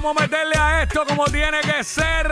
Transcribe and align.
vamos 0.00 0.16
a 0.16 0.20
meterle 0.20 0.54
a 0.56 0.82
esto 0.84 1.04
como 1.04 1.24
tiene 1.24 1.60
que 1.60 1.82
ser. 1.82 2.28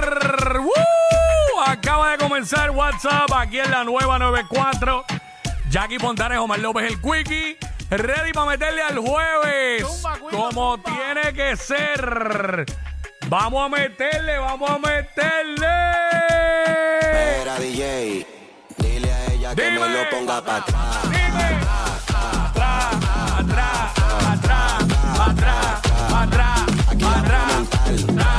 ¡Woo! 0.60 1.62
Acaba 1.66 2.12
de 2.12 2.18
comenzar 2.18 2.70
WhatsApp 2.70 3.32
aquí 3.34 3.58
en 3.58 3.70
la 3.72 3.82
nueva 3.82 4.20
94. 4.20 5.04
Jackie 5.68 5.98
Pontanes, 5.98 6.38
Omar 6.38 6.60
López, 6.60 6.92
el 6.92 7.00
Quickie. 7.00 7.58
Ready 7.90 8.32
para 8.32 8.50
meterle 8.50 8.82
al 8.82 8.98
jueves. 8.98 9.84
Zumba, 9.84 10.18
como 10.30 10.76
zumba. 10.76 10.90
tiene 10.90 11.32
que 11.32 11.56
ser. 11.56 12.66
Vamos 13.28 13.64
a 13.64 13.68
meterle, 13.68 14.38
vamos 14.38 14.70
a 14.70 14.78
meterle. 14.78 15.66
Era 17.42 17.58
DJ, 17.58 18.26
dile 18.78 19.12
a 19.12 19.32
ella 19.32 19.54
que 19.56 19.70
me 19.72 19.88
lo 19.88 20.10
ponga 20.10 20.40
para. 20.40 20.58
Atrás, 20.58 21.15
style. 27.94 28.35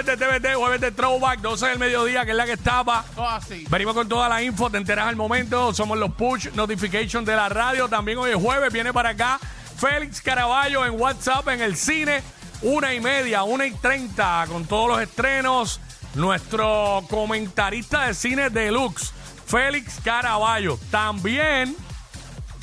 Jueves 0.00 0.18
de 0.18 0.26
TVT, 0.26 0.54
jueves 0.54 0.80
de 0.80 0.92
Throwback, 0.92 1.40
12 1.40 1.66
del 1.66 1.78
mediodía, 1.78 2.24
que 2.24 2.30
es 2.30 2.36
la 2.36 2.46
que 2.46 2.52
estaba. 2.52 3.04
Todo 3.14 3.28
así. 3.28 3.66
Venimos 3.68 3.94
con 3.94 4.08
toda 4.08 4.30
la 4.30 4.42
info, 4.42 4.70
te 4.70 4.78
enteras 4.78 5.06
al 5.06 5.16
momento. 5.16 5.74
Somos 5.74 5.98
los 5.98 6.12
push 6.12 6.48
notification 6.54 7.22
de 7.22 7.36
la 7.36 7.50
radio. 7.50 7.86
También 7.86 8.16
hoy 8.16 8.30
es 8.30 8.36
jueves, 8.36 8.72
viene 8.72 8.94
para 8.94 9.10
acá 9.10 9.38
Félix 9.76 10.22
Caraballo 10.22 10.86
en 10.86 10.98
WhatsApp, 10.98 11.46
en 11.48 11.60
el 11.60 11.76
cine. 11.76 12.22
Una 12.62 12.94
y 12.94 13.00
media, 13.00 13.42
una 13.42 13.66
y 13.66 13.72
treinta, 13.72 14.46
con 14.48 14.64
todos 14.64 14.88
los 14.88 15.02
estrenos. 15.02 15.82
Nuestro 16.14 17.04
comentarista 17.10 18.06
de 18.06 18.14
cine 18.14 18.48
deluxe, 18.48 19.12
Félix 19.44 20.00
Caraballo. 20.02 20.78
También, 20.90 21.76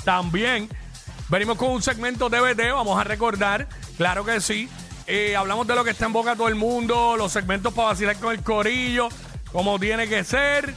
también, 0.04 0.70
venimos 1.30 1.56
con 1.58 1.70
un 1.70 1.84
segmento 1.84 2.30
DVD, 2.30 2.74
vamos 2.74 3.00
a 3.00 3.04
recordar, 3.04 3.68
claro 3.96 4.26
que 4.26 4.42
sí. 4.42 4.68
Eh, 5.10 5.38
hablamos 5.38 5.66
de 5.66 5.74
lo 5.74 5.86
que 5.86 5.92
está 5.92 6.06
en 6.06 6.12
boca 6.12 6.36
todo 6.36 6.50
el 6.50 6.56
mundo, 6.56 7.16
los 7.18 7.32
segmentos 7.32 7.74
para 7.74 7.90
vacilar 7.90 8.18
con 8.18 8.34
el 8.34 8.44
corillo, 8.44 9.08
como 9.54 9.80
tiene 9.80 10.10
que 10.10 10.26
ser. 10.26 10.74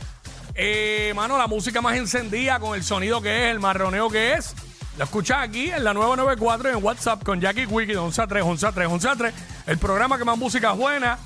Eh, 0.55 1.13
mano, 1.17 1.37
la 1.37 1.49
música 1.49 1.81
más 1.81 1.97
encendida 1.97 2.61
con 2.61 2.77
el 2.77 2.85
sonido 2.85 3.21
que 3.21 3.47
es, 3.47 3.51
el 3.51 3.59
marroneo 3.59 4.09
que 4.09 4.35
es. 4.35 4.55
Lo 4.99 5.05
escuchas 5.05 5.39
aquí 5.41 5.73
en 5.73 5.83
la 5.83 5.95
994 5.95 6.71
y 6.71 6.73
en 6.75 6.85
WhatsApp 6.85 7.25
con 7.25 7.41
Jackie 7.41 7.67
Wiki 7.67 7.93
de 7.93 7.99
11 7.99 8.23
a 8.23 8.27
3, 8.29 8.45
11 8.45 8.67
a 8.67 8.73
3, 8.73 8.89
11 8.89 9.09
a 9.09 9.17
3. 9.17 9.35
El 9.67 9.79
programa 9.79 10.17
que 10.17 10.25
más 10.25 10.39
música 10.39 10.73
buena. 10.73 11.19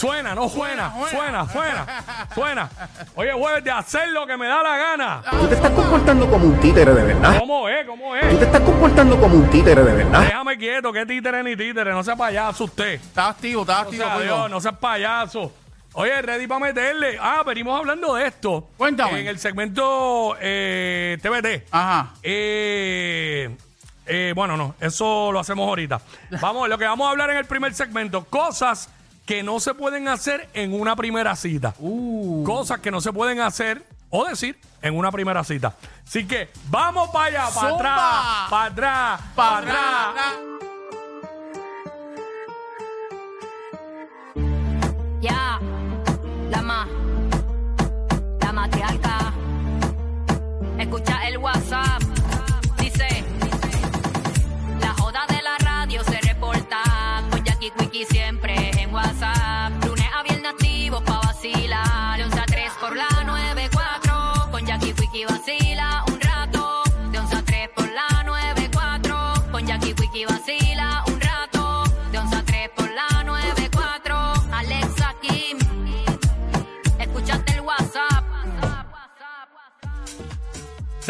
Suena, 0.00 0.34
no 0.34 0.48
suena, 0.48 0.94
suena, 1.10 1.10
Suena, 1.10 1.48
suena, 1.52 2.28
suena. 2.34 2.70
Oye, 3.16 3.32
jueves 3.34 3.62
de 3.62 3.70
hacer 3.70 4.08
lo 4.08 4.26
que 4.26 4.34
me 4.38 4.46
da 4.46 4.62
la 4.62 4.76
gana. 4.78 5.22
Tú 5.30 5.46
te 5.46 5.54
estás 5.56 5.70
comportando 5.72 6.30
como 6.30 6.46
un 6.46 6.58
títere 6.58 6.94
de 6.94 7.02
verdad. 7.04 7.38
¿Cómo 7.38 7.68
es? 7.68 7.86
¿Cómo 7.86 8.12
Tú 8.12 8.26
es? 8.26 8.38
te 8.38 8.44
estás 8.46 8.60
comportando 8.62 9.20
como 9.20 9.34
un 9.34 9.50
títere 9.50 9.82
de 9.84 9.92
verdad. 9.92 10.22
Déjame 10.22 10.56
quieto, 10.56 10.90
que 10.90 11.04
títere 11.04 11.42
ni 11.42 11.54
títere, 11.54 11.92
no 11.92 12.02
sea 12.02 12.16
payaso 12.16 12.64
usted. 12.64 12.94
Está 12.94 13.28
activo, 13.28 13.60
está 13.60 13.80
O 13.80 13.82
activo. 13.82 14.04
sea. 14.04 14.18
Dios, 14.20 14.50
no 14.50 14.58
seas 14.58 14.78
payaso. 14.78 15.52
Oye, 15.92 16.22
ready 16.22 16.46
para 16.46 16.60
meterle. 16.60 17.18
Ah, 17.20 17.42
venimos 17.44 17.78
hablando 17.78 18.14
de 18.14 18.26
esto. 18.26 18.68
Cuéntame. 18.78 19.20
En 19.20 19.26
el 19.26 19.38
segmento 19.38 20.34
eh, 20.40 21.18
TVT. 21.20 21.66
Ajá. 21.72 22.14
Eh, 22.22 23.54
eh, 24.06 24.32
bueno, 24.34 24.56
no, 24.56 24.76
eso 24.80 25.30
lo 25.30 25.40
hacemos 25.40 25.68
ahorita. 25.68 26.00
Vamos, 26.40 26.70
lo 26.70 26.78
que 26.78 26.86
vamos 26.86 27.06
a 27.06 27.10
hablar 27.10 27.28
en 27.28 27.36
el 27.36 27.44
primer 27.44 27.74
segmento, 27.74 28.24
cosas 28.24 28.88
que 29.30 29.44
no 29.44 29.60
se 29.60 29.74
pueden 29.74 30.08
hacer 30.08 30.48
en 30.54 30.74
una 30.74 30.96
primera 30.96 31.36
cita. 31.36 31.72
Uh. 31.78 32.42
Cosas 32.42 32.80
que 32.80 32.90
no 32.90 33.00
se 33.00 33.12
pueden 33.12 33.38
hacer 33.38 33.86
o 34.08 34.24
decir 34.24 34.58
en 34.82 34.98
una 34.98 35.12
primera 35.12 35.44
cita. 35.44 35.76
Así 36.04 36.26
que 36.26 36.48
vamos 36.68 37.10
para 37.10 37.26
allá, 37.26 37.54
para 37.54 37.74
atrás, 37.76 38.50
para 38.50 38.64
atrás, 38.64 39.20
para 39.36 39.58
atrás. 39.58 40.59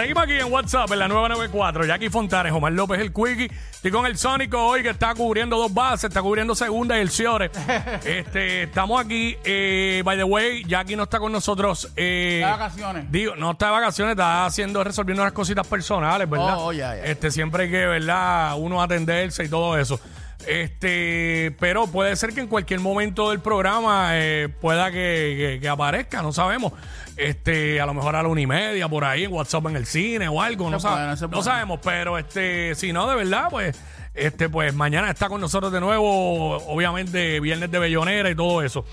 Seguimos 0.00 0.22
aquí 0.22 0.32
en 0.32 0.50
WhatsApp 0.50 0.90
en 0.92 0.98
la 0.98 1.08
994. 1.08 1.84
Jackie 1.84 2.08
Fontanes, 2.08 2.54
Omar 2.54 2.72
López, 2.72 3.00
el 3.00 3.12
Quickie. 3.12 3.50
Estoy 3.70 3.90
con 3.90 4.06
el 4.06 4.16
Sónico 4.16 4.58
hoy 4.58 4.82
que 4.82 4.88
está 4.88 5.14
cubriendo 5.14 5.58
dos 5.58 5.74
bases, 5.74 6.04
está 6.04 6.22
cubriendo 6.22 6.54
segunda 6.54 6.96
y 6.96 7.02
el 7.02 7.10
Ciore. 7.10 7.50
este, 8.06 8.62
estamos 8.62 8.98
aquí. 8.98 9.36
eh, 9.44 10.00
by 10.02 10.16
the 10.16 10.24
way, 10.24 10.64
Jackie 10.64 10.96
no 10.96 11.02
está 11.02 11.18
con 11.18 11.30
nosotros. 11.32 11.92
eh, 11.96 12.40
De 12.42 12.50
vacaciones. 12.50 13.12
Digo, 13.12 13.36
no 13.36 13.50
está 13.50 13.66
de 13.66 13.72
vacaciones, 13.72 14.12
está 14.12 14.46
haciendo, 14.46 14.82
resolviendo 14.82 15.22
unas 15.22 15.34
cositas 15.34 15.66
personales, 15.66 16.30
¿verdad? 16.30 16.54
Oh, 16.56 16.68
oh, 16.68 16.72
ya, 16.72 16.96
ya. 16.96 17.04
Este, 17.04 17.30
siempre 17.30 17.64
hay 17.64 17.70
que, 17.70 17.84
¿verdad? 17.84 18.54
Uno 18.56 18.82
atenderse 18.82 19.44
y 19.44 19.50
todo 19.50 19.76
eso. 19.76 20.00
Este, 20.46 21.54
pero 21.60 21.86
puede 21.86 22.16
ser 22.16 22.32
que 22.32 22.40
en 22.40 22.46
cualquier 22.48 22.80
momento 22.80 23.30
del 23.30 23.40
programa 23.40 24.10
eh, 24.18 24.48
pueda 24.60 24.90
que, 24.90 24.96
que- 25.54 25.58
que 25.60 25.68
aparezca, 25.68 26.22
no 26.22 26.32
sabemos. 26.32 26.72
Este, 27.16 27.80
a 27.80 27.86
lo 27.86 27.92
mejor 27.94 28.16
a 28.16 28.22
la 28.22 28.28
una 28.28 28.40
y 28.40 28.46
media 28.46 28.88
por 28.88 29.04
ahí 29.04 29.24
en 29.24 29.32
WhatsApp 29.32 29.66
en 29.66 29.76
el 29.76 29.84
cine 29.86 30.28
o 30.28 30.40
algo, 30.40 30.70
no, 30.70 30.80
Se 30.80 30.88
puede, 31.28 31.36
no 31.36 31.42
sabemos, 31.42 31.80
pero 31.82 32.16
este, 32.18 32.74
si 32.74 32.92
no, 32.92 33.06
de 33.08 33.16
verdad, 33.16 33.48
pues, 33.50 33.78
este, 34.14 34.48
pues 34.48 34.74
mañana 34.74 35.10
está 35.10 35.28
con 35.28 35.40
nosotros 35.40 35.70
de 35.72 35.80
nuevo, 35.80 36.56
obviamente, 36.66 37.38
viernes 37.41 37.70
de 37.70 37.78
Bellonera 37.78 38.30
y 38.30 38.34
todo 38.34 38.62
eso. 38.62 38.86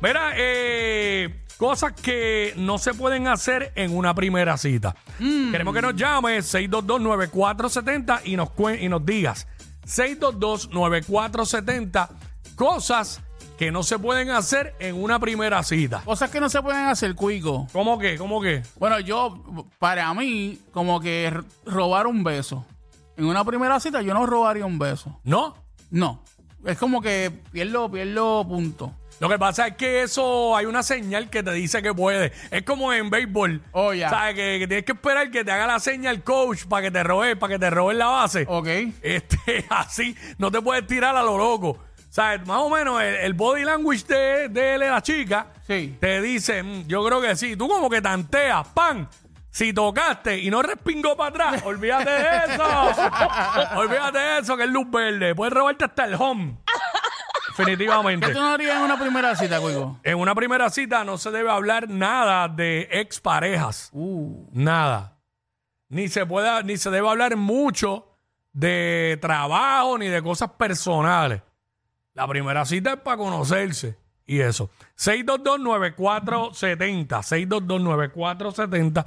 Mira, 0.00 0.32
eh, 0.36 1.34
cosas 1.56 1.92
que 1.92 2.54
no 2.56 2.78
se 2.78 2.94
pueden 2.94 3.26
hacer 3.26 3.72
en 3.74 3.96
una 3.96 4.14
primera 4.14 4.56
cita. 4.56 4.94
Queremos 5.18 5.74
que 5.74 5.82
nos 5.82 5.94
llames 5.96 6.52
622-9470 6.54 8.20
y 8.24 8.36
nos, 8.36 8.50
y 8.80 8.88
nos 8.88 9.04
digas 9.04 9.46
622-9470 9.86 12.08
cosas 12.56 13.20
que 13.58 13.70
no 13.70 13.82
se 13.82 13.98
pueden 13.98 14.30
hacer 14.30 14.74
en 14.80 15.00
una 15.00 15.18
primera 15.18 15.62
cita. 15.62 16.02
Cosas 16.04 16.30
que 16.30 16.40
no 16.40 16.48
se 16.48 16.62
pueden 16.62 16.86
hacer, 16.86 17.14
Cuico. 17.14 17.66
¿Cómo 17.72 17.98
que? 17.98 18.18
¿Cómo 18.18 18.40
que? 18.40 18.62
Bueno, 18.76 18.98
yo, 19.00 19.66
para 19.78 20.12
mí, 20.14 20.58
como 20.72 21.00
que 21.00 21.32
robar 21.64 22.06
un 22.06 22.24
beso. 22.24 22.64
En 23.16 23.26
una 23.26 23.44
primera 23.44 23.78
cita, 23.78 24.02
yo 24.02 24.14
no 24.14 24.26
robaría 24.26 24.66
un 24.66 24.78
beso. 24.78 25.20
¿No? 25.24 25.54
No. 25.90 26.22
Es 26.64 26.78
como 26.78 27.02
que 27.02 27.30
pierdo, 27.52 27.90
pierdo 27.90 28.46
punto. 28.46 28.92
Lo 29.22 29.28
que 29.28 29.38
pasa 29.38 29.68
es 29.68 29.76
que 29.76 30.02
eso 30.02 30.56
hay 30.56 30.66
una 30.66 30.82
señal 30.82 31.30
que 31.30 31.44
te 31.44 31.52
dice 31.52 31.80
que 31.80 31.94
puede. 31.94 32.32
Es 32.50 32.64
como 32.64 32.92
en 32.92 33.08
béisbol. 33.08 33.62
Oh, 33.70 33.92
ya. 33.92 34.10
¿Sabes? 34.10 34.34
Que, 34.34 34.58
que 34.58 34.66
tienes 34.66 34.84
que 34.84 34.90
esperar 34.90 35.30
que 35.30 35.44
te 35.44 35.52
haga 35.52 35.68
la 35.68 35.78
señal 35.78 36.16
el 36.16 36.22
coach 36.24 36.64
para 36.64 36.82
que 36.82 36.90
te 36.90 37.04
robe, 37.04 37.36
para 37.36 37.52
que 37.52 37.58
te 37.60 37.70
robe 37.70 37.94
la 37.94 38.06
base. 38.06 38.44
Ok. 38.48 38.66
Este, 39.00 39.64
así, 39.70 40.16
no 40.38 40.50
te 40.50 40.60
puedes 40.60 40.84
tirar 40.88 41.14
a 41.14 41.22
lo 41.22 41.38
loco. 41.38 41.78
¿Sabes? 42.10 42.44
Más 42.48 42.58
o 42.58 42.68
menos 42.68 43.00
el, 43.00 43.14
el 43.14 43.34
body 43.34 43.62
language 43.62 44.02
de, 44.08 44.48
de 44.48 44.76
la 44.76 45.00
chica 45.00 45.46
Sí. 45.68 45.96
te 46.00 46.20
dice, 46.20 46.60
"Mm, 46.64 46.88
yo 46.88 47.04
creo 47.06 47.20
que 47.20 47.36
sí. 47.36 47.54
Tú 47.56 47.68
como 47.68 47.88
que 47.88 48.02
tanteas, 48.02 48.66
pan. 48.74 49.08
Si 49.52 49.72
tocaste 49.72 50.38
y 50.38 50.50
no 50.50 50.62
respingó 50.62 51.14
para 51.14 51.28
atrás, 51.28 51.62
olvídate 51.64 52.10
de 52.10 52.54
eso. 52.54 52.64
olvídate 53.76 54.18
de 54.18 54.38
eso, 54.40 54.56
que 54.56 54.64
es 54.64 54.70
luz 54.70 54.90
verde. 54.90 55.34
Puedes 55.34 55.52
robarte 55.54 55.84
hasta 55.84 56.06
el 56.06 56.14
home. 56.14 56.56
Definitivamente. 57.56 58.26
¿Qué 58.26 58.32
tú 58.32 58.40
no 58.40 58.48
harías 58.48 58.76
en 58.76 58.82
una 58.82 58.98
primera 58.98 59.36
cita, 59.36 59.60
Cuico? 59.60 59.98
En 60.02 60.18
una 60.18 60.34
primera 60.34 60.70
cita 60.70 61.04
no 61.04 61.18
se 61.18 61.30
debe 61.30 61.50
hablar 61.50 61.88
nada 61.88 62.48
de 62.48 62.88
exparejas. 62.90 63.90
Uh. 63.92 64.48
Nada. 64.52 65.18
Ni 65.88 66.08
se 66.08 66.24
puede, 66.24 66.64
ni 66.64 66.76
se 66.78 66.90
debe 66.90 67.08
hablar 67.08 67.36
mucho 67.36 68.08
de 68.52 69.18
trabajo 69.20 69.98
ni 69.98 70.08
de 70.08 70.22
cosas 70.22 70.50
personales. 70.52 71.42
La 72.14 72.26
primera 72.26 72.64
cita 72.64 72.94
es 72.94 73.00
para 73.00 73.16
conocerse. 73.16 73.96
y 74.26 74.40
eso. 74.40 74.70
6229470, 74.98 77.22
6229470. 77.22 79.04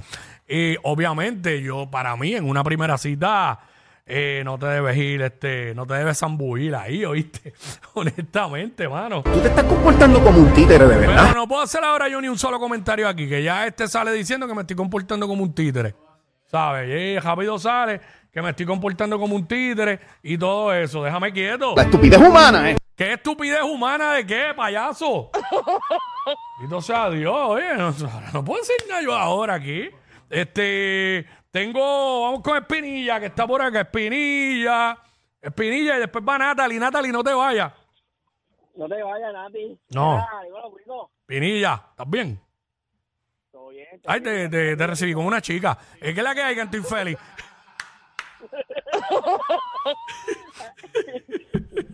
Y 0.48 0.76
obviamente 0.84 1.60
yo, 1.62 1.90
para 1.90 2.16
mí, 2.16 2.34
en 2.34 2.48
una 2.48 2.62
primera 2.62 2.96
cita, 2.98 3.58
eh, 4.08 4.42
no 4.44 4.56
te 4.56 4.66
debes 4.66 4.96
ir, 4.96 5.20
este, 5.20 5.74
no 5.74 5.84
te 5.84 5.94
debes 5.94 6.18
zambullir 6.18 6.76
ahí, 6.76 7.04
¿oíste? 7.04 7.52
Honestamente, 7.94 8.88
mano. 8.88 9.22
Tú 9.22 9.40
te 9.40 9.48
estás 9.48 9.64
comportando 9.64 10.22
como 10.22 10.38
un 10.38 10.52
títere 10.54 10.86
de 10.86 10.96
Pero 10.96 11.10
verdad. 11.10 11.34
no 11.34 11.48
puedo 11.48 11.62
hacer 11.62 11.82
ahora 11.82 12.08
yo 12.08 12.20
ni 12.20 12.28
un 12.28 12.38
solo 12.38 12.60
comentario 12.60 13.08
aquí, 13.08 13.28
que 13.28 13.42
ya 13.42 13.66
este 13.66 13.88
sale 13.88 14.12
diciendo 14.12 14.46
que 14.46 14.54
me 14.54 14.60
estoy 14.60 14.76
comportando 14.76 15.26
como 15.26 15.42
un 15.42 15.52
títere. 15.52 15.94
¿Sabes? 16.44 16.88
Y 16.88 17.18
rápido 17.18 17.58
sale 17.58 18.00
que 18.32 18.40
me 18.40 18.50
estoy 18.50 18.66
comportando 18.66 19.18
como 19.18 19.34
un 19.34 19.46
títere 19.46 19.98
y 20.22 20.38
todo 20.38 20.72
eso. 20.72 21.02
Déjame 21.02 21.32
quieto. 21.32 21.74
La 21.74 21.82
estupidez 21.82 22.20
humana, 22.20 22.70
¿eh? 22.70 22.76
¿Qué 22.94 23.14
estupidez 23.14 23.62
humana 23.62 24.12
de 24.12 24.24
qué, 24.24 24.52
payaso? 24.56 25.30
Bendito 26.60 26.80
sea 26.80 27.10
Dios, 27.10 27.34
oye, 27.34 27.74
no, 27.76 27.94
no 28.32 28.44
puedo 28.44 28.60
decir 28.60 28.76
nada 28.88 29.02
yo 29.02 29.14
ahora 29.14 29.54
aquí. 29.54 29.90
Este, 30.28 31.26
tengo, 31.50 32.22
vamos 32.22 32.42
con 32.42 32.56
Espinilla, 32.56 33.20
que 33.20 33.26
está 33.26 33.46
por 33.46 33.62
acá, 33.62 33.82
Espinilla, 33.82 34.98
Espinilla, 35.40 35.96
y 35.96 36.00
después 36.00 36.24
va 36.28 36.38
Natalie, 36.38 36.78
Natalie, 36.78 37.12
no 37.12 37.22
te 37.22 37.32
vayas. 37.32 37.72
No 38.74 38.88
te 38.88 39.02
vayas, 39.02 39.32
Nati. 39.32 39.78
No. 39.94 40.18
Ah. 40.18 40.42
Espinilla, 41.20 41.86
¿estás 41.90 42.10
bien? 42.10 42.40
Todo 43.50 43.68
bien. 43.68 44.00
todo 44.02 44.12
Ay, 44.12 44.20
te, 44.20 44.48
te 44.48 44.86
recibí 44.86 45.14
con 45.14 45.24
una 45.24 45.40
chica. 45.40 45.78
Es 46.00 46.14
que 46.14 46.22
la 46.22 46.34
que 46.34 46.42
hay, 46.42 46.54
que 46.54 46.62
estoy 46.62 46.82
feliz. 46.82 47.16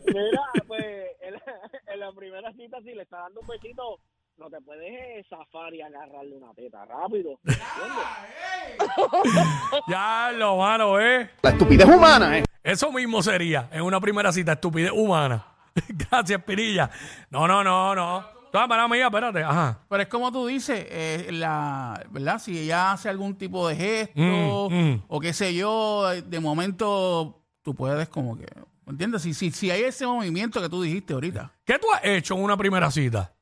Mira, 0.07 0.43
pues 0.67 0.85
en 1.21 1.35
la, 1.35 1.43
en 1.87 2.01
la 2.01 2.13
primera 2.13 2.53
cita, 2.53 2.81
si 2.83 2.95
le 2.95 3.03
está 3.03 3.19
dando 3.19 3.41
un 3.41 3.47
besito, 3.47 3.99
no 4.39 4.51
te 4.51 4.61
puedes 4.61 5.27
zafar 5.29 5.75
y 5.75 5.83
agarrarle 5.83 6.37
una 6.37 6.53
teta 6.55 6.85
rápido. 6.85 7.39
Ya 9.89 10.31
lo 10.35 10.57
mano, 10.57 11.01
¿eh? 11.01 11.31
La 11.43 11.51
estupidez 11.51 11.87
humana, 11.87 12.39
¿eh? 12.39 12.45
Eso 12.63 12.93
mismo 12.93 13.23
sería 13.23 13.69
en 13.73 13.83
una 13.83 14.01
primera 14.01 14.33
cita, 14.33 14.53
estupidez 14.53 14.93
humana. 14.93 15.45
Gracias, 15.89 16.43
Pirilla. 16.45 16.91
No, 17.31 17.47
no, 17.47 17.65
no, 17.65 17.95
no. 17.95 18.25
Toda 18.53 18.69
para 18.69 18.87
mía, 18.87 19.07
espérate. 19.07 19.43
Ajá. 19.43 19.81
Pero 19.89 20.03
es 20.03 20.09
como 20.09 20.31
tú 20.31 20.47
dices, 20.47 20.87
eh, 20.91 21.29
la, 21.33 22.03
¿verdad? 22.11 22.39
Si 22.39 22.59
ella 22.59 22.93
hace 22.93 23.09
algún 23.09 23.37
tipo 23.37 23.67
de 23.69 23.77
gesto 23.77 24.69
Mm, 24.71 24.75
mm. 24.75 25.03
o 25.09 25.21
qué 25.21 25.33
sé 25.33 25.55
yo, 25.55 26.09
de 26.11 26.41
momento 26.41 27.43
tú 27.63 27.75
puedes 27.75 28.09
como 28.09 28.37
que, 28.37 28.47
¿me 28.85 28.93
entiendes? 28.93 29.23
Si, 29.23 29.35
si, 29.35 29.51
si 29.51 29.71
hay 29.71 29.83
ese 29.83 30.07
movimiento 30.07 30.61
que 30.61 30.69
tú 30.69 30.83
dijiste 30.83 31.15
ahorita. 31.15 31.53
¿Qué 31.65 31.79
tú 31.79 31.87
has 31.93 32.05
hecho 32.05 32.35
en 32.35 32.43
una 32.43 32.57
primera 32.57 32.91
cita? 32.91 33.33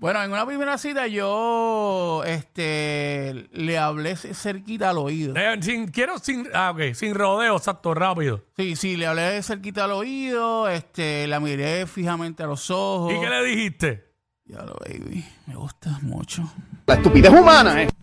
Bueno, 0.00 0.22
en 0.22 0.32
una 0.32 0.46
primera 0.46 0.78
cita 0.78 1.06
yo 1.08 2.22
este, 2.24 3.48
le 3.52 3.76
hablé 3.76 4.16
cerquita 4.16 4.88
al 4.88 4.96
oído. 4.96 5.36
Eh, 5.36 5.58
sin, 5.60 5.88
quiero 5.88 6.18
sin, 6.18 6.48
ah, 6.54 6.70
ok, 6.70 6.94
sin 6.94 7.14
rodeo, 7.14 7.54
exacto, 7.58 7.92
rápido. 7.92 8.42
Sí, 8.56 8.76
sí, 8.76 8.96
le 8.96 9.06
hablé 9.06 9.42
cerquita 9.42 9.84
al 9.84 9.92
oído, 9.92 10.70
este, 10.70 11.26
la 11.26 11.38
miré 11.38 11.86
fijamente 11.86 12.42
a 12.42 12.46
los 12.46 12.70
ojos. 12.70 13.12
¿Y 13.12 13.20
qué 13.20 13.28
le 13.28 13.44
dijiste? 13.44 14.10
Ya 14.46 14.62
lo, 14.62 14.74
baby, 14.80 15.22
me 15.46 15.54
gustas 15.54 16.02
mucho. 16.02 16.50
La 16.86 16.94
estupidez 16.94 17.30
humana, 17.30 17.82
¿eh? 17.82 17.88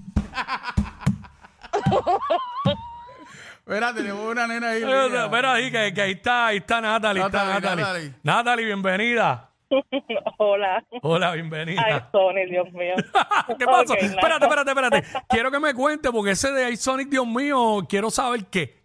Espera, 3.58 3.92
tenemos 3.94 4.32
una 4.32 4.46
nena 4.46 4.70
ahí. 4.70 4.84
Eh, 4.84 5.24
Espera 5.24 5.54
ahí, 5.54 5.72
que, 5.72 5.94
que 5.96 6.02
ahí 6.02 6.12
está, 6.12 6.46
ahí 6.46 6.58
está 6.58 6.80
Natalie, 6.80 7.26
está 7.26 7.44
Natalie, 7.44 7.62
Natalie. 7.62 7.84
Natalie. 7.84 8.14
Natalie, 8.22 8.66
bienvenida. 8.66 9.47
Hola. 10.38 10.84
Hola, 11.02 11.32
Ay, 11.32 11.42
bienvenida. 11.42 12.10
Sony, 12.12 12.46
Dios 12.50 12.72
mío. 12.74 12.96
¿Qué 13.60 13.66
pasó? 13.66 13.94
Espérate, 13.96 14.46
espérate, 14.46 14.72
espérate. 14.72 15.04
Quiero 15.30 15.52
que 15.52 15.60
me 15.60 15.74
cuente, 15.74 16.12
porque 16.12 16.32
ese 16.32 16.52
de 16.52 16.72
iSonic, 16.72 17.10
Dios 17.10 17.28
mío, 17.28 17.86
quiero 17.88 18.10
saber 18.10 18.46
qué. 18.46 18.78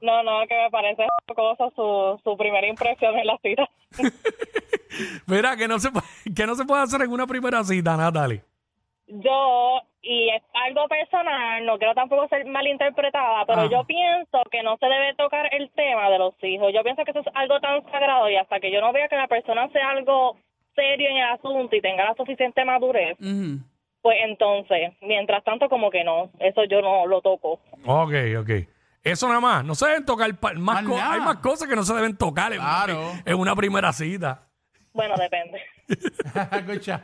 No, 0.00 0.22
no, 0.22 0.46
que 0.48 0.54
me 0.54 0.70
parece 0.70 1.04
cosa 1.34 1.64
su, 1.74 2.20
su 2.22 2.36
primera 2.36 2.66
impresión 2.66 3.16
en 3.18 3.26
la 3.26 3.38
cita. 3.42 3.68
Mira, 5.26 5.56
que 5.56 5.66
no 5.68 5.78
se 5.78 5.90
que 6.34 6.46
no 6.46 6.54
se 6.54 6.64
puede 6.64 6.82
hacer 6.82 7.02
en 7.02 7.10
una 7.10 7.26
primera 7.26 7.64
cita, 7.64 7.96
Natalie. 7.96 8.42
Yo, 9.08 9.80
y 10.02 10.28
es 10.28 10.42
algo 10.66 10.86
personal, 10.86 11.64
no 11.64 11.78
quiero 11.78 11.94
tampoco 11.94 12.28
ser 12.28 12.44
malinterpretada, 12.46 13.46
pero 13.46 13.62
Ajá. 13.62 13.70
yo 13.70 13.84
pienso 13.84 14.42
que 14.50 14.62
no 14.62 14.76
se 14.76 14.86
debe 14.86 15.14
tocar 15.14 15.48
el 15.54 15.70
tema 15.70 16.10
de 16.10 16.18
los 16.18 16.34
hijos. 16.42 16.72
Yo 16.74 16.82
pienso 16.82 17.04
que 17.04 17.12
eso 17.12 17.20
es 17.20 17.26
algo 17.34 17.58
tan 17.60 17.82
sagrado 17.90 18.28
y 18.28 18.36
hasta 18.36 18.60
que 18.60 18.70
yo 18.70 18.80
no 18.82 18.92
vea 18.92 19.08
que 19.08 19.16
la 19.16 19.26
persona 19.28 19.68
sea 19.70 19.90
algo 19.90 20.36
serio 20.74 21.08
en 21.08 21.16
el 21.16 21.28
asunto 21.30 21.74
y 21.74 21.80
tenga 21.80 22.04
la 22.04 22.14
suficiente 22.14 22.64
madurez, 22.64 23.16
pues 24.02 24.16
entonces, 24.24 24.92
mientras 25.00 25.42
tanto 25.42 25.68
como 25.68 25.90
que 25.90 26.04
no, 26.04 26.30
eso 26.38 26.64
yo 26.64 26.80
no 26.82 27.06
lo 27.06 27.20
toco. 27.20 27.60
Ok, 27.86 28.12
ok. 28.40 28.50
Eso 29.02 29.26
nada 29.28 29.40
más. 29.40 29.64
No 29.64 29.74
se 29.74 29.86
deben 29.88 30.04
tocar 30.04 30.28
más 30.40 30.54
Más 30.58 30.82
co- 30.84 30.96
nada. 30.96 31.14
Hay 31.14 31.20
más 31.20 31.36
cosas 31.36 31.66
que 31.68 31.74
no 31.74 31.82
se 31.82 31.94
deben 31.94 32.16
tocar 32.16 32.52
en, 32.52 32.58
Claro. 32.60 33.12
en 33.24 33.34
una 33.38 33.56
primera 33.56 33.92
cita. 33.92 34.42
Bueno, 34.92 35.14
depende. 35.16 35.60
Escucha. 36.52 37.02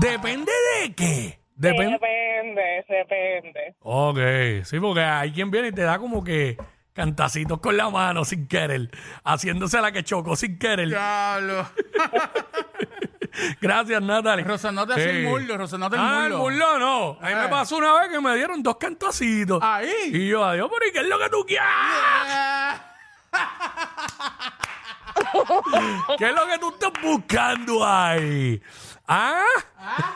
¿Depende 0.00 0.52
de 0.82 0.94
qué? 0.94 1.38
Depende. 1.54 1.92
Depende, 1.98 2.84
depende. 2.88 3.74
Ok, 3.80 4.18
sí, 4.64 4.78
porque 4.80 5.00
hay 5.02 5.32
quien 5.32 5.50
viene 5.50 5.68
y 5.68 5.72
te 5.72 5.82
da 5.82 5.98
como 5.98 6.22
que 6.22 6.56
cantacitos 6.92 7.60
con 7.60 7.76
la 7.76 7.90
mano 7.90 8.24
sin 8.24 8.46
querer, 8.48 8.90
haciéndose 9.24 9.80
la 9.80 9.90
que 9.92 10.02
chocó 10.04 10.34
sin 10.36 10.58
querer. 10.58 10.88
Diablo. 10.88 11.66
Gracias, 13.60 14.02
Natalie. 14.02 14.44
Rosa, 14.44 14.72
no 14.72 14.84
te 14.86 14.94
hace 14.94 15.10
el 15.10 15.24
muslo, 15.24 15.56
Rosa, 15.56 15.78
no 15.78 15.88
te 15.88 15.94
el 15.96 16.02
Ah, 16.02 16.24
el 16.26 16.32
muslo. 16.34 16.78
no. 16.78 17.18
A 17.20 17.28
mí 17.28 17.34
me 17.34 17.44
Eh. 17.44 17.48
pasó 17.48 17.76
una 17.76 17.92
vez 18.00 18.08
que 18.10 18.20
me 18.20 18.34
dieron 18.34 18.62
dos 18.62 18.76
cantacitos. 18.78 19.60
Ahí. 19.62 19.88
Y 20.12 20.28
yo, 20.28 20.44
adiós, 20.44 20.68
pero 20.72 20.88
¿y 20.88 20.92
qué 20.92 20.98
es 21.00 21.06
lo 21.08 21.18
que 21.20 21.28
tú 21.30 21.44
quieres? 21.46 21.64
¿Qué 26.18 26.26
es 26.26 26.34
lo 26.34 26.46
que 26.46 26.58
tú 26.58 26.68
estás 26.70 26.92
buscando 27.02 27.84
ahí? 27.84 28.60
¿Ah? 29.06 29.42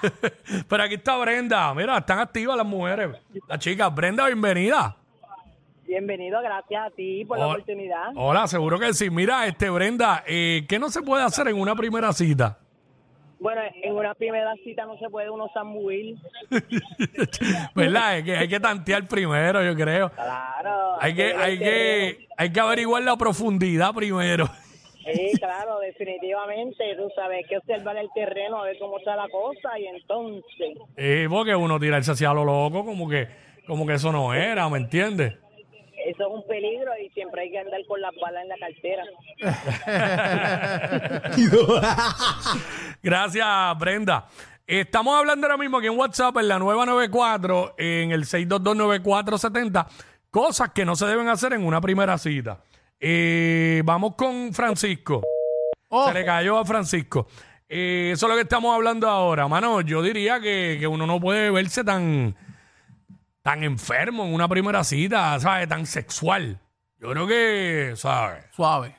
Pero 0.68 0.82
aquí 0.82 0.94
está 0.94 1.16
Brenda. 1.16 1.74
Mira, 1.74 1.98
están 1.98 2.18
activas 2.18 2.56
las 2.56 2.66
mujeres. 2.66 3.16
Las 3.48 3.58
chicas. 3.58 3.94
Brenda, 3.94 4.26
bienvenida. 4.26 4.96
Bienvenido, 5.86 6.40
gracias 6.40 6.86
a 6.86 6.90
ti 6.90 7.24
por 7.26 7.38
la 7.38 7.46
Hola. 7.46 7.54
oportunidad. 7.54 8.12
Hola, 8.14 8.46
seguro 8.46 8.78
que 8.78 8.94
sí. 8.94 9.10
Mira, 9.10 9.46
este 9.46 9.68
Brenda, 9.68 10.22
eh, 10.26 10.64
¿qué 10.68 10.78
no 10.78 10.88
se 10.88 11.02
puede 11.02 11.22
hacer 11.22 11.48
en 11.48 11.60
una 11.60 11.74
primera 11.74 12.12
cita? 12.12 12.58
Bueno, 13.38 13.60
en 13.82 13.94
una 13.94 14.14
primera 14.14 14.54
cita 14.62 14.86
no 14.86 14.96
se 14.98 15.10
puede 15.10 15.28
uno 15.28 15.50
zambuir. 15.52 16.16
¿Verdad? 17.74 18.18
Es 18.18 18.24
que 18.24 18.36
hay 18.36 18.48
que 18.48 18.60
tantear 18.60 19.06
primero, 19.08 19.62
yo 19.64 19.74
creo. 19.74 20.10
Claro. 20.10 20.96
Hay 21.00 21.14
que, 21.14 21.34
hay 21.34 21.58
que, 21.58 22.28
hay 22.36 22.52
que 22.52 22.60
averiguar 22.60 23.02
la 23.02 23.16
profundidad 23.16 23.92
primero. 23.92 24.48
Sí, 25.04 25.32
claro, 25.38 25.78
definitivamente. 25.80 26.94
Tú 26.96 27.08
sabes, 27.14 27.38
hay 27.38 27.44
que 27.44 27.58
observar 27.58 27.96
el 27.96 28.08
terreno, 28.14 28.62
a 28.62 28.64
ver 28.64 28.78
cómo 28.78 28.98
está 28.98 29.16
la 29.16 29.28
cosa 29.28 29.78
y 29.78 29.86
entonces... 29.86 30.78
Eh, 30.96 31.26
porque 31.28 31.54
uno 31.54 31.78
tirarse 31.80 32.12
hacia 32.12 32.32
lo 32.32 32.44
loco, 32.44 32.84
como 32.84 33.08
que, 33.08 33.28
como 33.66 33.86
que 33.86 33.94
eso 33.94 34.12
no 34.12 34.34
era, 34.34 34.68
¿me 34.68 34.78
entiendes? 34.78 35.34
Eso 36.06 36.26
es 36.26 36.32
un 36.32 36.46
peligro 36.46 36.90
y 37.04 37.08
siempre 37.10 37.42
hay 37.42 37.50
que 37.50 37.58
andar 37.58 37.80
con 37.86 38.00
las 38.00 38.12
balas 38.20 38.42
en 38.42 38.48
la 38.48 38.56
cartera. 38.58 39.04
Gracias, 43.02 43.78
Brenda. 43.78 44.26
Estamos 44.66 45.16
hablando 45.16 45.46
ahora 45.46 45.58
mismo 45.58 45.78
aquí 45.78 45.86
en 45.86 45.98
WhatsApp, 45.98 46.36
en 46.38 46.48
la 46.48 46.58
nueva 46.58 46.86
94, 46.86 47.74
en 47.78 48.10
el 48.10 48.24
6229470, 48.24 49.86
cosas 50.30 50.70
que 50.70 50.84
no 50.84 50.96
se 50.96 51.06
deben 51.06 51.28
hacer 51.28 51.52
en 51.52 51.64
una 51.64 51.80
primera 51.80 52.16
cita. 52.18 52.58
Eh, 53.04 53.82
vamos 53.84 54.14
con 54.14 54.54
Francisco. 54.54 55.20
Oh, 55.88 56.06
Se 56.08 56.14
le 56.14 56.24
cayó 56.24 56.56
a 56.56 56.64
Francisco. 56.64 57.26
Eh, 57.68 58.10
eso 58.12 58.26
es 58.26 58.30
lo 58.30 58.36
que 58.36 58.42
estamos 58.42 58.72
hablando 58.74 59.08
ahora. 59.08 59.48
Mano, 59.48 59.80
yo 59.80 60.02
diría 60.02 60.40
que, 60.40 60.76
que 60.78 60.86
uno 60.86 61.04
no 61.06 61.18
puede 61.20 61.50
verse 61.50 61.82
tan, 61.82 62.36
tan 63.42 63.64
enfermo 63.64 64.24
en 64.24 64.32
una 64.34 64.46
primera 64.46 64.84
cita, 64.84 65.38
¿sabes? 65.40 65.68
Tan 65.68 65.84
sexual. 65.84 66.60
Yo 66.98 67.10
creo 67.10 67.26
que, 67.26 67.92
¿sabes? 67.96 68.44
suave. 68.54 68.94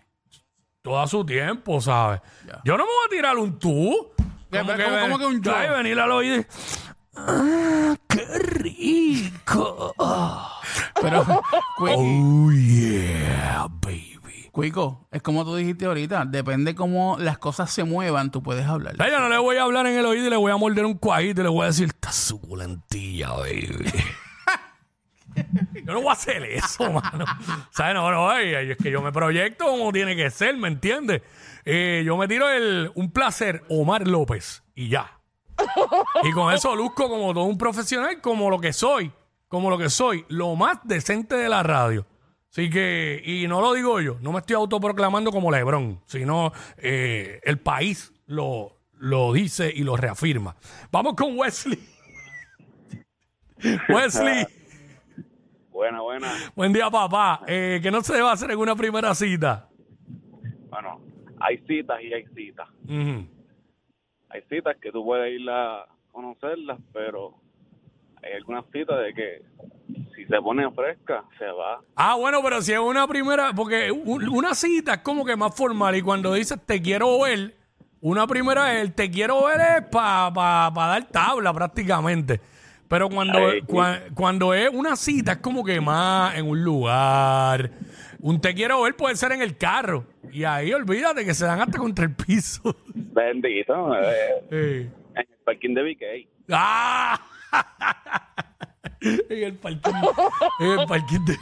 todo 0.82 1.00
a 1.00 1.08
su 1.08 1.26
tiempo, 1.26 1.80
¿sabes? 1.80 2.20
Yo 2.66 2.78
no 2.78 2.84
me 2.86 2.92
voy 2.92 3.06
a 3.06 3.10
tirar 3.10 3.38
un 3.38 3.58
tú. 3.58 4.12
Ya, 4.52 4.66
pero 4.66 4.84
¿cómo- 4.84 5.00
cómo 5.02 5.20
que 5.20 5.26
un 5.28 5.42
yo? 5.42 5.56
Ay, 5.56 5.70
venir 5.70 5.98
al 6.00 6.12
oído 6.12 6.36
y- 6.42 6.46
¡Ah, 8.34 8.40
qué 8.42 8.60
rico! 8.60 9.94
Pero, 11.02 11.26
Cuico, 11.78 12.00
Oh, 12.00 12.52
yeah, 12.52 13.68
baby. 13.82 14.10
Cuico, 14.52 15.08
es 15.12 15.22
como 15.24 15.44
tú 15.46 15.56
dijiste 15.56 15.86
ahorita, 15.86 16.26
depende 16.26 16.76
cómo 16.76 17.18
las 17.20 17.40
cosas 17.40 17.72
se 17.72 17.84
muevan, 17.84 18.30
tú 18.30 18.44
puedes 18.44 18.68
hablar. 18.68 18.94
Ella 18.96 19.20
no 19.20 19.28
le 19.28 19.40
voy 19.40 19.58
a 19.58 19.64
hablar 19.64 19.88
en 19.88 19.98
el 19.98 20.06
oído 20.06 20.28
y 20.28 20.30
le 20.30 20.38
voy 20.38 20.52
a 20.52 20.58
morder 20.58 20.86
un 20.86 20.94
cuajito 20.94 21.42
y 21.42 21.44
le 21.46 21.50
voy 21.50 21.64
a 21.64 21.68
decir, 21.68 21.88
está 21.88 22.12
suculentilla, 22.12 23.32
baby. 23.32 23.92
Yo 25.86 25.94
no 25.94 26.02
voy 26.02 26.10
a 26.10 26.14
hacer 26.14 26.44
eso, 26.44 26.92
mano. 26.92 27.26
¿Sabes? 27.72 27.96
No, 27.96 28.12
no, 28.12 28.30
ay, 28.30 28.54
es 28.54 28.78
que 28.78 28.92
yo 28.92 29.02
me 29.02 29.12
proyecto 29.12 29.66
como 29.66 29.92
tiene 29.92 30.16
que 30.16 30.30
ser, 30.30 30.56
¿me 30.56 30.68
entiendes? 30.68 31.24
Eh, 31.66 32.04
yo 32.06 32.16
me 32.18 32.28
tiro 32.28 32.48
el 32.50 32.92
un 32.94 33.12
placer 33.12 33.64
Omar 33.70 34.08
López 34.08 34.64
y 34.76 34.90
ya. 34.90 35.20
Y 36.24 36.32
con 36.32 36.54
eso 36.54 36.76
luzco 36.76 37.10
como 37.10 37.34
todo 37.34 37.44
un 37.46 37.58
profesional, 37.58 38.22
como 38.22 38.50
lo 38.50 38.60
que 38.60 38.74
soy, 38.74 39.12
como 39.48 39.70
lo 39.70 39.78
que 39.78 39.90
soy, 39.90 40.26
lo 40.30 40.56
más 40.56 40.80
decente 40.84 41.36
de 41.36 41.50
la 41.50 41.64
radio. 41.64 42.06
Así 42.52 42.70
que, 42.70 43.22
y 43.26 43.48
no 43.48 43.62
lo 43.62 43.74
digo 43.74 44.00
yo, 44.00 44.18
no 44.22 44.32
me 44.32 44.40
estoy 44.40 44.56
autoproclamando 44.56 45.32
como 45.32 45.50
Lebrón, 45.52 46.02
sino 46.06 46.52
eh, 46.78 47.40
el 47.44 47.58
país 47.60 48.14
lo, 48.28 48.78
lo 48.94 49.34
dice 49.34 49.72
y 49.74 49.84
lo 49.84 49.98
reafirma. 49.98 50.56
Vamos 50.92 51.16
con 51.16 51.38
Wesley. 51.38 51.80
Wesley, 53.90 54.46
Buena, 55.72 56.02
buena. 56.02 56.32
buen 56.56 56.72
día 56.74 56.90
papá. 56.92 57.42
Eh, 57.48 57.80
¿Qué 57.82 57.90
no 57.90 58.02
se 58.04 58.14
debe 58.14 58.30
hacer 58.30 58.52
en 58.52 58.60
una 58.60 58.76
primera 58.76 59.16
cita? 59.16 59.68
Bueno, 60.70 61.02
hay 61.40 61.58
citas 61.68 62.00
y 62.04 62.14
hay 62.14 62.26
citas. 62.36 62.68
Ujú. 62.86 63.28
Hay 64.34 64.42
citas 64.50 64.76
que 64.82 64.92
tú 64.92 65.04
puedes 65.06 65.40
ir 65.40 65.48
a 65.50 65.86
conocerlas, 66.12 66.80
pero 66.92 67.36
hay 68.24 68.34
algunas 68.34 68.66
citas 68.72 68.98
de 69.04 69.14
que 69.14 69.42
si 70.16 70.26
se 70.26 70.42
pone 70.42 70.70
fresca, 70.72 71.24
se 71.38 71.46
va. 71.46 71.82
Ah, 71.96 72.16
bueno, 72.16 72.40
pero 72.44 72.62
si 72.62 72.72
es 72.74 72.80
una 72.80 73.08
primera, 73.08 73.52
porque 73.54 73.92
un- 73.92 74.28
una 74.30 74.56
cita 74.56 74.94
es 74.96 75.00
como 75.00 75.24
que 75.26 75.36
más 75.36 75.56
formal 75.56 75.96
y 75.96 76.02
cuando 76.02 76.34
dices 76.34 76.60
te 76.66 76.82
quiero 76.82 77.22
ver, 77.22 77.56
una 78.02 78.26
primera 78.28 78.64
vez, 78.66 78.82
el 78.82 78.94
te 78.94 79.10
quiero 79.12 79.46
ver 79.46 79.60
es 79.62 79.86
para 79.90 80.72
dar 80.72 81.04
tabla 81.06 81.54
prácticamente. 81.54 82.42
Pero 82.88 83.10
cuando, 83.10 83.38
Ay, 83.40 83.62
sí. 83.62 83.68
cua- 83.68 84.02
cuando 84.14 84.54
es 84.54 84.70
una 84.70 84.96
cita 84.96 85.34
es 85.34 85.38
como 85.40 85.64
que 85.64 85.80
más 85.82 86.36
en 86.38 86.48
un 86.48 86.64
lugar. 86.64 87.72
Un 88.26 88.40
te 88.40 88.54
quiero 88.54 88.82
ver 88.84 88.96
puede 88.96 89.18
ser 89.18 89.34
en 89.34 89.42
el 89.42 89.58
carro. 89.58 90.06
Y 90.32 90.46
ahí 90.46 90.72
olvídate 90.72 91.26
que 91.26 91.34
se 91.34 91.46
dan 91.46 91.60
hasta 91.60 91.78
contra 91.78 92.06
el 92.06 92.16
piso. 92.16 92.74
Bendito. 92.96 93.94
eh, 94.00 94.46
Eh. 94.50 94.90
en 95.16 95.18
el 95.18 95.28
parking 95.44 95.74
de 95.76 95.84
BK. 95.84 96.30
¡Ah! 96.50 97.20
en 99.02 99.44
el 99.44 99.56
parking, 99.56 99.92
en 100.62 100.80
el 100.80 100.88
parking 100.88 101.20
de 101.26 101.34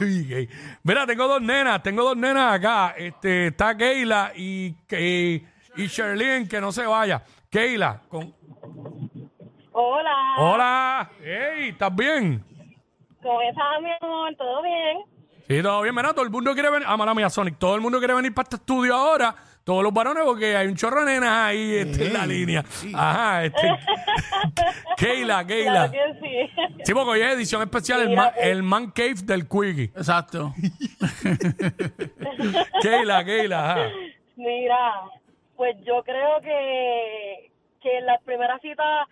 BK. 0.46 0.50
Mira, 0.82 1.06
tengo 1.06 1.28
dos 1.28 1.40
nenas, 1.40 1.80
tengo 1.84 2.02
dos 2.02 2.16
nenas 2.16 2.52
acá. 2.54 2.94
Este, 2.98 3.46
está 3.46 3.76
Keila 3.76 4.32
y, 4.34 4.74
y, 4.90 5.46
y 5.76 5.86
Sherlyn, 5.86 6.48
que 6.48 6.60
no 6.60 6.72
se 6.72 6.84
vaya. 6.84 7.22
Keila, 7.48 8.02
con... 8.08 8.34
Hola. 9.70 10.34
hola. 10.36 11.10
Hey, 11.22 11.68
¿estás 11.68 11.94
bien? 11.94 12.44
¿Cómo 13.22 13.40
estás, 13.42 13.80
mi 13.80 13.90
amor? 14.00 14.34
¿Todo 14.36 14.62
bien? 14.62 14.98
Sí, 15.48 15.62
todo 15.62 15.82
bien. 15.82 15.94
Mira, 15.94 16.12
todo 16.12 16.24
el 16.24 16.30
mundo 16.30 16.52
quiere 16.54 16.70
venir. 16.70 16.86
Ah, 16.88 16.96
mala 16.96 17.14
mía, 17.14 17.28
Sonic. 17.30 17.58
Todo 17.58 17.74
el 17.74 17.80
mundo 17.80 17.98
quiere 17.98 18.14
venir 18.14 18.32
para 18.34 18.44
este 18.44 18.56
estudio 18.56 18.94
ahora. 18.94 19.34
Todos 19.64 19.84
los 19.84 19.92
varones, 19.92 20.24
porque 20.24 20.56
hay 20.56 20.66
un 20.66 20.74
chorro 20.74 21.04
de 21.04 21.12
nenas 21.14 21.30
ahí 21.30 21.74
este, 21.74 22.08
en 22.08 22.12
la 22.14 22.26
línea. 22.26 22.64
Ajá, 22.94 23.44
este. 23.44 23.68
Keila, 24.96 25.44
Keila. 25.46 25.88
Claro 25.88 25.92
que 25.92 26.20
sí. 26.20 26.82
Sí, 26.84 26.94
porque 26.94 27.10
hoy 27.10 27.20
es 27.20 27.34
edición 27.34 27.62
especial, 27.62 28.00
el, 28.00 28.14
pues. 28.16 28.28
el 28.40 28.62
Man 28.64 28.90
Cave 28.90 29.14
del 29.22 29.48
Quickie. 29.48 29.84
Exacto. 29.96 30.52
Keila, 32.82 33.24
Keila, 33.24 33.70
ajá. 33.72 33.88
Mira, 34.34 34.94
pues 35.56 35.76
yo 35.84 36.02
creo 36.02 36.40
que, 36.40 37.52
que 37.80 37.98
en 37.98 38.06
las 38.06 38.20
primeras 38.22 38.60
citas 38.62 39.06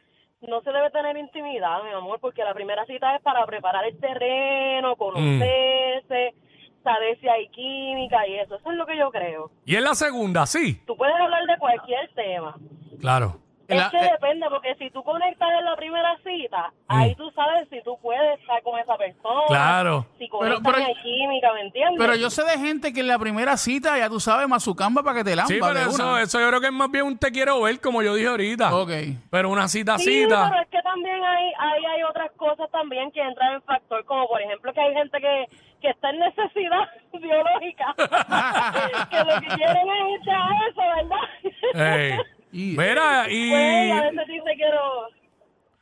no 0.49 0.61
se 0.63 0.73
debe 0.73 0.91
tener 0.91 1.17
intimidad, 1.17 1.83
mi 1.83 1.91
amor, 1.91 2.19
porque 2.21 2.45
la 2.45 2.55
primera 2.55 2.85
cita 2.87 3.15
es 3.17 3.23
para 3.23 3.45
preparar 3.47 3.85
el 3.85 3.99
terreno, 3.99 4.97
conocerse, 4.97 6.35
saber 6.83 7.19
si 7.21 7.29
hay 7.29 7.49
química 7.49 8.27
y 8.27 8.39
eso. 8.39 8.57
Eso 8.57 8.71
es 8.71 8.77
lo 8.77 8.87
que 8.87 8.97
yo 8.97 9.11
creo. 9.11 9.51
Y 9.65 9.77
en 9.77 9.85
la 9.85 9.95
segunda, 9.95 10.47
sí. 10.47 10.83
Tú 10.87 10.97
puedes 10.97 11.15
hablar 11.15 11.45
de 11.47 11.59
cualquier 11.59 12.09
tema. 12.15 12.57
Claro. 12.99 13.39
Es 13.71 13.77
La- 13.77 13.91
que 13.91 13.97
eh, 13.99 14.11
depende, 14.13 14.47
porque 14.51 14.75
si 14.77 14.91
tú 14.91 15.03
conectas 15.03 15.49
en 15.59 15.65
la 15.65 15.77
primera 15.77 16.17
cita, 16.25 16.73
ahí 16.89 17.15
tú 17.15 17.31
sabes 17.31 17.69
si 17.71 17.81
tú 17.83 17.97
puedes 18.03 18.39
estar 18.41 18.61
con 18.63 18.79
esa 18.81 18.97
persona. 18.97 19.47
Claro. 19.49 20.07
Si 20.19 20.29
conectas 20.29 20.61
pero- 20.75 20.85
hay 20.87 20.95
química, 21.03 21.53
¿me 21.55 21.61
entiendes? 21.63 21.97
Pero 21.99 22.15
yo 22.17 22.31
sé 22.31 22.43
de 22.45 22.59
gente 22.59 22.93
que 22.93 23.01
en 23.01 23.07
la 23.09 23.19
primera 23.19 23.57
cita, 23.57 23.97
ya 23.97 24.09
tú 24.09 24.19
sabes, 24.21 24.49
mazucamba 24.49 25.03
para 25.03 25.19
que 25.19 25.25
te 25.25 25.37
lamba 25.37 25.49
Sí, 25.49 25.55
de 25.55 25.61
pero 25.61 25.79
eso, 25.81 26.19
eso 26.19 26.41
yo 26.41 26.49
creo 26.49 26.61
que 26.61 26.67
es 26.67 26.73
más 26.73 26.91
bien 26.91 27.05
un 27.07 27.17
te 27.19 27.31
quiero 27.31 27.61
ver, 27.63 27.81
como 27.81 28.03
yo 28.03 28.15
dije 28.15 28.29
ahorita. 28.29 28.75
Ok. 28.75 28.91
Pero 29.31 29.49
una 29.51 29.69
cita, 29.69 29.97
Sí, 29.99 30.25
cita. 30.25 30.49
pero 30.51 30.63
es 30.63 30.69
que 30.69 30.83
también 30.83 31.23
hay, 31.25 31.53
hay, 31.59 31.85
hay 31.85 32.03
otras 32.03 32.31
cosas 32.33 32.71
también 32.71 33.11
que 33.13 33.21
entran 33.23 33.55
en 33.55 33.63
factor, 33.63 34.05
como 34.05 34.27
por 34.27 34.41
ejemplo 34.43 34.73
que 34.73 34.81
hay 34.81 34.95
gente 34.95 35.21
que, 35.21 35.47
que 35.81 35.91
está 35.91 36.11
en 36.11 36.19
necesidad 36.19 36.89
biológica, 37.13 37.95
que 39.11 39.19
lo 39.25 39.41
que 39.41 39.47
quieren 39.47 39.89
es 39.89 40.19
irse 40.19 40.31
a 40.31 40.49
eso, 40.69 40.81
¿verdad? 40.97 41.99
Ey. 41.99 42.19
Y- 42.53 42.77
Mira, 42.77 43.27
y. 43.29 43.51
Pues 43.51 43.93
a 43.93 44.03
veces 44.11 44.27
dice 44.29 44.55
quiero... 44.57 44.81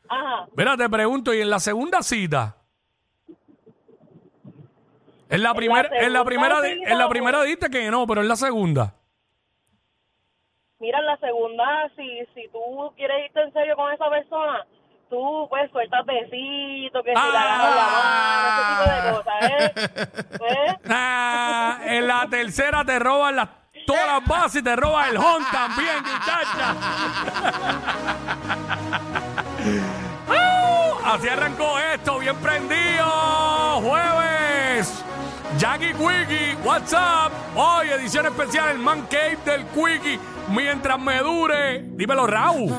Ajá. 0.08 0.46
Mira, 0.56 0.76
te 0.76 0.88
pregunto, 0.88 1.34
¿y 1.34 1.40
en 1.40 1.50
la 1.50 1.58
segunda 1.60 2.02
cita? 2.02 2.56
En 5.30 5.42
la, 5.42 5.52
primera, 5.54 5.88
en 5.92 6.12
la 6.14 6.24
primera, 6.24 6.56
cita, 6.62 6.90
en 6.90 6.98
la 6.98 7.04
pues. 7.06 7.18
primera 7.18 7.42
diste 7.42 7.68
que 7.68 7.90
no, 7.90 8.06
pero 8.06 8.22
en 8.22 8.28
la 8.28 8.36
segunda. 8.36 8.94
Mira, 10.78 10.98
en 11.00 11.06
la 11.06 11.16
segunda, 11.18 11.90
si, 11.96 12.20
si 12.34 12.48
tú 12.48 12.92
quieres 12.96 13.26
irte 13.26 13.42
en 13.42 13.52
serio 13.52 13.76
con 13.76 13.92
esa 13.92 14.08
persona, 14.08 14.64
tú 15.10 15.46
pues 15.50 15.70
sueltas 15.70 16.06
besitos, 16.06 17.04
que 17.04 17.10
si 17.10 17.14
le 17.14 17.36
agarras 17.36 17.76
la 17.76 17.86
mano, 17.92 18.48
ese 18.48 18.62
tipo 18.70 18.84
de 18.94 19.12
cosas, 19.12 19.50
¿eh? 19.50 19.72
¿Eh? 20.70 20.76
Ah, 20.88 21.80
en 21.84 22.06
la 22.06 22.26
tercera 22.30 22.84
te 22.84 22.98
roban 22.98 23.36
las, 23.36 23.48
todas 23.88 24.06
las 24.06 24.24
bases 24.26 24.60
y 24.60 24.62
te 24.62 24.76
roban 24.76 25.08
el 25.08 25.16
home 25.16 25.46
también, 25.50 25.96
muchacha. 26.02 26.74
¡Uh! 30.28 31.06
Así 31.06 31.26
arrancó 31.26 31.78
esto, 31.78 32.18
bien 32.18 32.36
prendido. 32.36 33.06
Jueves. 33.80 35.02
Jackie 35.56 35.94
Quickie, 35.94 36.54
WhatsApp. 36.62 37.32
Hoy 37.56 37.88
edición 37.88 38.26
especial, 38.26 38.68
el 38.68 38.78
Man 38.78 39.06
Cave 39.10 39.38
del 39.46 39.64
Quickie. 39.68 40.20
Mientras 40.50 41.00
me 41.00 41.20
dure. 41.20 41.82
Dímelo, 41.82 42.26
Raúl. 42.26 42.70